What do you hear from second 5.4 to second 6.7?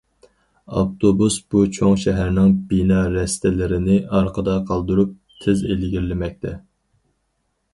تېز ئىلگىرىلىمەكتە.